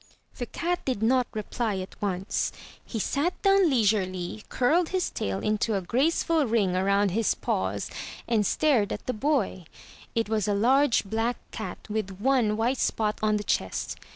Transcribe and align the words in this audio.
The 0.39 0.47
cat 0.47 0.83
did 0.83 1.03
not 1.03 1.27
reply 1.31 1.75
at 1.77 2.01
once. 2.01 2.51
He 2.83 2.97
sat 2.97 3.39
down 3.43 3.69
leisurely, 3.69 4.43
curled 4.49 4.89
his 4.89 5.11
tail 5.11 5.37
into 5.41 5.75
a 5.75 5.81
graceful 5.83 6.47
ring 6.47 6.75
around 6.75 7.11
his 7.11 7.35
paws— 7.35 7.87
and 8.27 8.43
stared 8.43 8.91
at 8.91 9.05
the 9.05 9.13
boy. 9.13 9.65
It 10.15 10.27
was 10.27 10.47
a 10.47 10.55
large 10.55 11.03
black 11.05 11.37
cat 11.51 11.87
with 11.87 12.19
one 12.19 12.57
white 12.57 12.79
spot 12.79 13.19
on 13.21 13.37
the 13.37 13.43
chest. 13.43 13.95